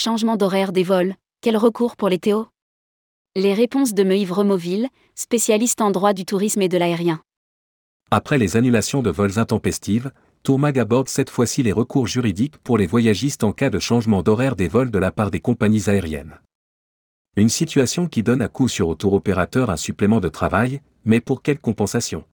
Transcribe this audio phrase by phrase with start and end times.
[0.00, 2.46] Changement d'horaire des vols, quel recours pour les Théo
[3.34, 4.86] Les réponses de Meuve Removille,
[5.16, 7.20] spécialiste en droit du tourisme et de l'aérien.
[8.12, 10.12] Après les annulations de vols intempestives,
[10.44, 14.54] Tourmag aborde cette fois-ci les recours juridiques pour les voyagistes en cas de changement d'horaire
[14.54, 16.38] des vols de la part des compagnies aériennes.
[17.36, 21.20] Une situation qui donne à coup sur au tour opérateur un supplément de travail, mais
[21.20, 22.24] pour quelle compensation?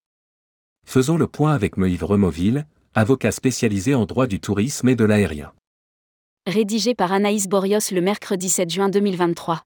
[0.86, 5.52] Faisons le point avec Meuve Removille, avocat spécialisé en droit du tourisme et de l'aérien.
[6.48, 9.64] Rédigé par Anaïs Borios le mercredi 7 juin 2023.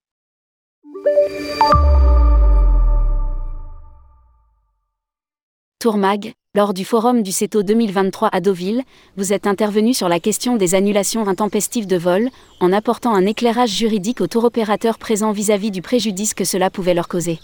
[5.80, 8.84] Tourmag, lors du forum du CETO 2023 à Deauville,
[9.18, 12.30] vous êtes intervenu sur la question des annulations intempestives de vol,
[12.62, 16.94] en apportant un éclairage juridique aux tour opérateurs présents vis-à-vis du préjudice que cela pouvait
[16.94, 17.40] leur causer.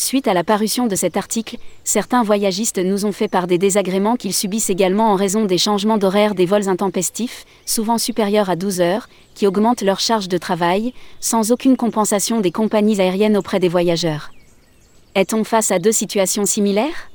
[0.00, 4.14] Suite à la parution de cet article, certains voyagistes nous ont fait part des désagréments
[4.14, 8.80] qu'ils subissent également en raison des changements d'horaire des vols intempestifs, souvent supérieurs à 12
[8.80, 13.68] heures, qui augmentent leur charge de travail, sans aucune compensation des compagnies aériennes auprès des
[13.68, 14.30] voyageurs.
[15.16, 17.10] Est-on face à deux situations similaires?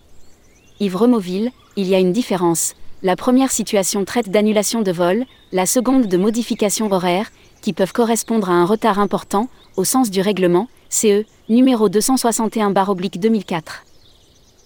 [0.81, 2.73] Yves Removille, il y a une différence.
[3.01, 8.49] La première situation traite d'annulation de vol, la seconde de modification horaire, qui peuvent correspondre
[8.49, 13.61] à un retard important, au sens du règlement, CE, numéro 261-2004.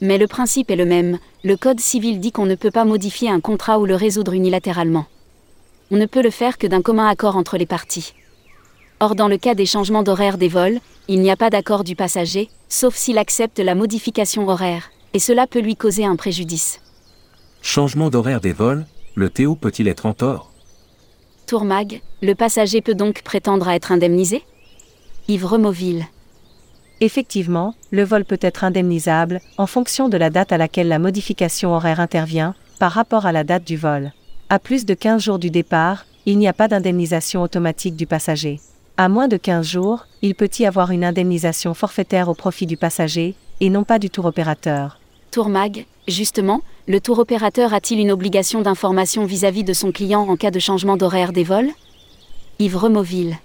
[0.02, 3.30] Mais le principe est le même, le Code civil dit qu'on ne peut pas modifier
[3.30, 5.06] un contrat ou le résoudre unilatéralement.
[5.90, 8.14] On ne peut le faire que d'un commun accord entre les parties.
[9.00, 11.96] Or dans le cas des changements d'horaire des vols, il n'y a pas d'accord du
[11.96, 16.82] passager, sauf s'il accepte la modification horaire, et cela peut lui causer un préjudice.
[17.62, 20.52] Changement d'horaire des vols, le Théo peut-il être en tort?
[21.46, 24.44] Tourmag, le passager peut donc prétendre à être indemnisé?
[25.30, 26.06] Yves Removille.
[27.00, 31.74] Effectivement, le vol peut être indemnisable, en fonction de la date à laquelle la modification
[31.74, 34.12] horaire intervient, par rapport à la date du vol.
[34.50, 38.60] À plus de 15 jours du départ, il n'y a pas d'indemnisation automatique du passager.
[38.98, 42.78] À moins de 15 jours, il peut y avoir une indemnisation forfaitaire au profit du
[42.78, 45.00] passager, et non pas du tour opérateur.
[45.30, 50.52] Tourmag, justement, le tour opérateur a-t-il une obligation d'information vis-à-vis de son client en cas
[50.52, 51.70] de changement d'horaire des vols?
[52.58, 53.38] Yves Removille.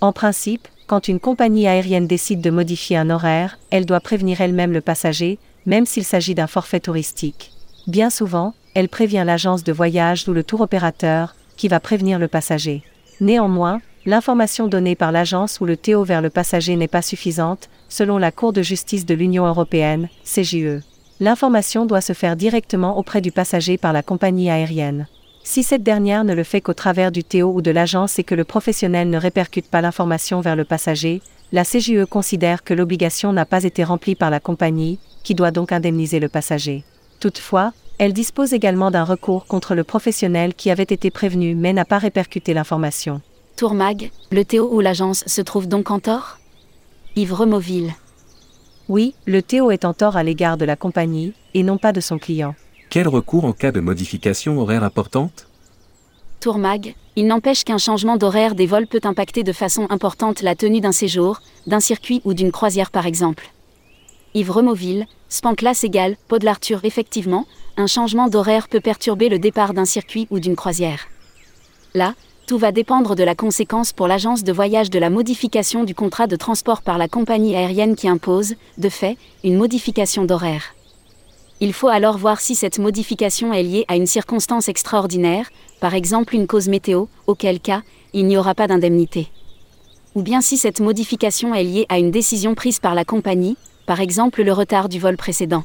[0.00, 4.72] En principe, quand une compagnie aérienne décide de modifier un horaire, elle doit prévenir elle-même
[4.72, 7.52] le passager, même s'il s'agit d'un forfait touristique.
[7.86, 12.28] Bien souvent, elle prévient l'agence de voyage ou le tour opérateur, qui va prévenir le
[12.28, 12.82] passager.
[13.20, 18.18] Néanmoins, l'information donnée par l'agence ou le TO vers le passager n'est pas suffisante, selon
[18.18, 20.82] la Cour de justice de l'Union européenne, CJE.
[21.18, 25.06] L'information doit se faire directement auprès du passager par la compagnie aérienne.
[25.48, 28.34] Si cette dernière ne le fait qu'au travers du TO ou de l'agence et que
[28.34, 33.46] le professionnel ne répercute pas l'information vers le passager, la CJE considère que l'obligation n'a
[33.46, 36.82] pas été remplie par la compagnie, qui doit donc indemniser le passager.
[37.20, 41.84] Toutefois, elle dispose également d'un recours contre le professionnel qui avait été prévenu mais n'a
[41.84, 43.20] pas répercuté l'information.
[43.56, 46.40] Tourmag, le TO ou l'agence se trouve donc en tort?
[47.14, 47.94] Yves Removille.
[48.88, 52.00] Oui, le TO est en tort à l'égard de la compagnie, et non pas de
[52.00, 52.56] son client.
[52.88, 55.48] Quel recours en cas de modification horaire importante
[56.40, 60.80] Tourmag, il n'empêche qu'un changement d'horaire des vols peut impacter de façon importante la tenue
[60.80, 63.50] d'un séjour, d'un circuit ou d'une croisière par exemple.
[64.34, 67.46] Yves Removille, Spanclas égale, Pod l'Arthur effectivement,
[67.76, 71.08] un changement d'horaire peut perturber le départ d'un circuit ou d'une croisière.
[71.94, 72.14] Là,
[72.46, 76.28] tout va dépendre de la conséquence pour l'agence de voyage de la modification du contrat
[76.28, 80.75] de transport par la compagnie aérienne qui impose, de fait, une modification d'horaire.
[81.58, 85.48] Il faut alors voir si cette modification est liée à une circonstance extraordinaire,
[85.80, 89.28] par exemple une cause météo, auquel cas, il n'y aura pas d'indemnité.
[90.14, 93.56] Ou bien si cette modification est liée à une décision prise par la compagnie,
[93.86, 95.64] par exemple le retard du vol précédent.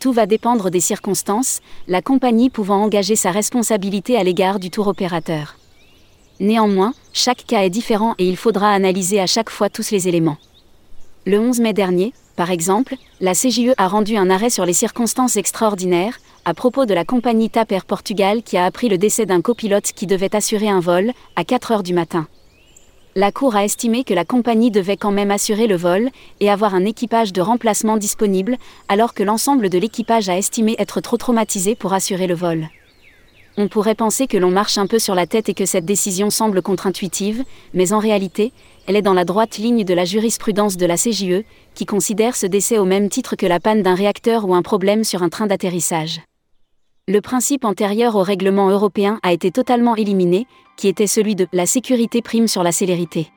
[0.00, 4.86] Tout va dépendre des circonstances, la compagnie pouvant engager sa responsabilité à l'égard du tour
[4.86, 5.56] opérateur.
[6.40, 10.38] Néanmoins, chaque cas est différent et il faudra analyser à chaque fois tous les éléments.
[11.26, 15.36] Le 11 mai dernier, par exemple, la CJE a rendu un arrêt sur les circonstances
[15.36, 19.40] extraordinaires, à propos de la compagnie TAP Air Portugal qui a appris le décès d'un
[19.40, 22.26] copilote qui devait assurer un vol, à 4 heures du matin.
[23.14, 26.10] La Cour a estimé que la compagnie devait quand même assurer le vol
[26.40, 28.56] et avoir un équipage de remplacement disponible,
[28.88, 32.68] alors que l'ensemble de l'équipage a estimé être trop traumatisé pour assurer le vol.
[33.56, 36.28] On pourrait penser que l'on marche un peu sur la tête et que cette décision
[36.28, 38.52] semble contre-intuitive, mais en réalité,
[38.86, 41.44] elle est dans la droite ligne de la jurisprudence de la CJE,
[41.74, 45.04] qui considère ce décès au même titre que la panne d'un réacteur ou un problème
[45.04, 46.20] sur un train d'atterrissage.
[47.06, 50.46] Le principe antérieur au règlement européen a été totalement éliminé,
[50.76, 53.28] qui était celui de la sécurité prime sur la célérité.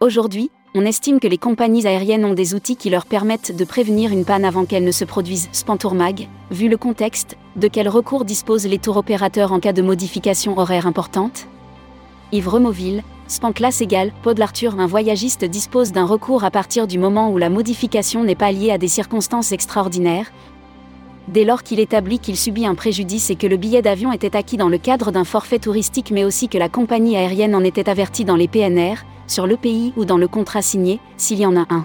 [0.00, 4.12] Aujourd'hui, on estime que les compagnies aériennes ont des outils qui leur permettent de prévenir
[4.12, 5.48] une panne avant qu'elle ne se produise.
[5.52, 10.58] Spantourmag, vu le contexte, de quel recours disposent les tours opérateurs en cas de modification
[10.58, 11.46] horaire importante
[12.30, 17.30] Yves Removille, Spanclas égale, Paul Arthur Un voyagiste dispose d'un recours à partir du moment
[17.30, 20.30] où la modification n'est pas liée à des circonstances extraordinaires,
[21.28, 24.56] dès lors qu'il établit qu'il subit un préjudice et que le billet d'avion était acquis
[24.56, 28.24] dans le cadre d'un forfait touristique mais aussi que la compagnie aérienne en était avertie
[28.24, 31.66] dans les PNR, sur le pays ou dans le contrat signé, s'il y en a
[31.68, 31.84] un.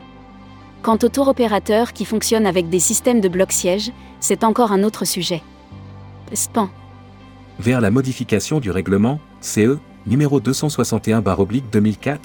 [0.84, 5.06] Quant au tour opérateur qui fonctionne avec des systèmes de bloc-siège, c'est encore un autre
[5.06, 5.42] sujet.
[6.34, 6.70] SPAN.
[7.60, 12.18] Vers la modification du règlement, CE, numéro 261-2004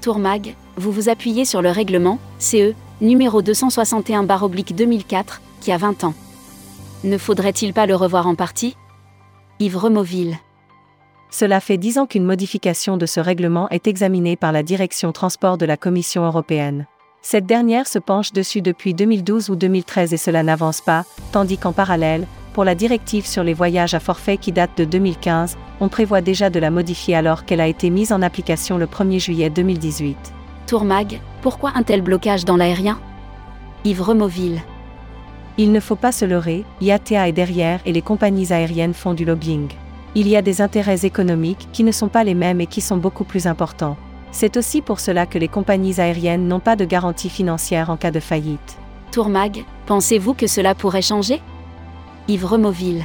[0.00, 6.14] Tourmag, vous vous appuyez sur le règlement, CE, numéro 261-2004, qui a 20 ans.
[7.04, 8.76] Ne faudrait-il pas le revoir en partie?
[9.60, 10.36] Yves Removille.
[11.30, 15.58] Cela fait dix ans qu'une modification de ce règlement est examinée par la Direction Transport
[15.58, 16.86] de la Commission européenne.
[17.20, 21.72] Cette dernière se penche dessus depuis 2012 ou 2013 et cela n'avance pas, tandis qu'en
[21.72, 22.26] parallèle,
[22.58, 26.50] pour la directive sur les voyages à forfait qui date de 2015, on prévoit déjà
[26.50, 30.16] de la modifier alors qu'elle a été mise en application le 1er juillet 2018.
[30.66, 32.98] Tourmag, pourquoi un tel blocage dans l'aérien?
[33.84, 34.60] Yves Removille.
[35.56, 39.24] Il ne faut pas se leurrer, IATA est derrière et les compagnies aériennes font du
[39.24, 39.68] lobbying.
[40.16, 42.96] Il y a des intérêts économiques qui ne sont pas les mêmes et qui sont
[42.96, 43.96] beaucoup plus importants.
[44.32, 48.10] C'est aussi pour cela que les compagnies aériennes n'ont pas de garantie financière en cas
[48.10, 48.78] de faillite.
[49.12, 51.40] Tourmag, pensez-vous que cela pourrait changer?
[52.28, 53.04] Yves.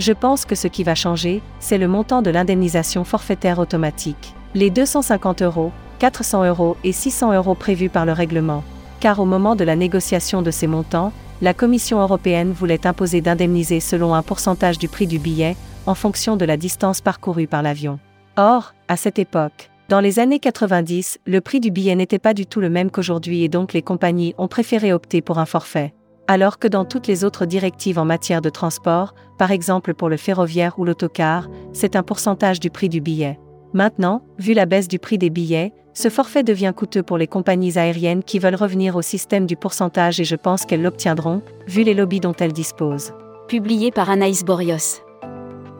[0.00, 4.34] Je pense que ce qui va changer, c'est le montant de l'indemnisation forfaitaire automatique.
[4.54, 5.70] Les 250 euros,
[6.00, 8.64] 400 euros et 600 euros prévus par le règlement.
[8.98, 13.78] Car au moment de la négociation de ces montants, la Commission européenne voulait imposer d'indemniser
[13.78, 15.56] selon un pourcentage du prix du billet,
[15.86, 18.00] en fonction de la distance parcourue par l'avion.
[18.36, 22.44] Or, à cette époque, dans les années 90, le prix du billet n'était pas du
[22.44, 25.94] tout le même qu'aujourd'hui et donc les compagnies ont préféré opter pour un forfait.
[26.28, 30.16] Alors que dans toutes les autres directives en matière de transport, par exemple pour le
[30.16, 33.38] ferroviaire ou l'autocar, c'est un pourcentage du prix du billet.
[33.72, 37.78] Maintenant, vu la baisse du prix des billets, ce forfait devient coûteux pour les compagnies
[37.78, 41.94] aériennes qui veulent revenir au système du pourcentage et je pense qu'elles l'obtiendront, vu les
[41.94, 43.12] lobbies dont elles disposent.
[43.48, 45.00] Publié par Anaïs Borios.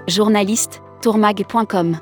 [0.07, 1.99] Journaliste, tourmag.com.